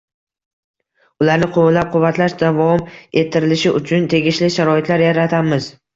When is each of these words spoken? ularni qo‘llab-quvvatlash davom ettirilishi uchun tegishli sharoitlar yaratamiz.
ularni 1.25 1.49
qo‘llab-quvvatlash 1.57 2.35
davom 2.39 2.81
ettirilishi 3.23 3.75
uchun 3.81 4.09
tegishli 4.15 4.53
sharoitlar 4.57 5.05
yaratamiz. 5.05 5.71